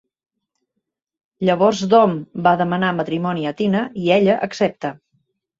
Llavors 1.49 1.83
Dom 1.93 2.17
va 2.47 2.55
demanar 2.63 2.91
matrimoni 3.03 3.47
a 3.51 3.55
Tina, 3.61 3.85
i 4.07 4.11
ella 4.21 4.43
accepta. 4.51 4.97